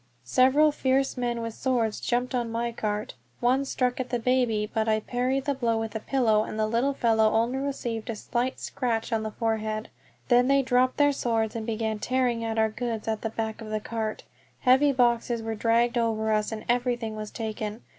Several 0.25 0.71
fierce 0.71 1.15
men 1.15 1.41
with 1.41 1.53
swords 1.53 1.99
jumped 2.01 2.33
on 2.33 2.51
my 2.51 2.71
cart. 2.71 3.13
One 3.39 3.63
struck 3.65 3.99
at 3.99 4.09
the 4.09 4.17
baby, 4.17 4.65
but 4.73 4.87
I 4.89 4.99
parried 5.01 5.45
the 5.45 5.53
blow 5.53 5.77
with 5.79 5.93
a 5.95 5.99
pillow, 5.99 6.43
and 6.43 6.57
the 6.57 6.65
little 6.65 6.95
fellow 6.95 7.29
only 7.29 7.59
received 7.59 8.09
a 8.09 8.15
slight 8.15 8.59
scratch 8.59 9.13
on 9.13 9.21
the 9.21 9.29
forehead. 9.29 9.89
Then 10.27 10.47
they 10.47 10.63
dropped 10.63 10.97
their 10.97 11.13
swords 11.13 11.55
and 11.55 11.67
began 11.67 11.99
tearing 11.99 12.43
at 12.43 12.57
our 12.57 12.69
goods 12.69 13.07
at 13.07 13.21
the 13.21 13.29
back 13.29 13.61
of 13.61 13.69
the 13.69 13.79
cart. 13.79 14.23
Heavy 14.61 14.91
boxes 14.91 15.43
were 15.43 15.53
dragged 15.53 15.99
over 15.99 16.31
us, 16.33 16.51
and 16.51 16.65
everything 16.67 17.15
was 17.15 17.29
taken. 17.29 17.81